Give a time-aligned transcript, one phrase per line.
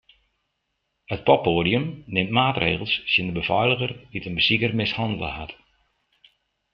[1.15, 5.53] It poppoadium nimt maatregels tsjin de befeiliger dy't in besiker mishannele hat.